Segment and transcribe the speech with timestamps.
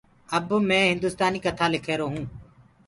[0.37, 2.07] اب مي هندُستآنيٚ ڪٿآ لک هيرو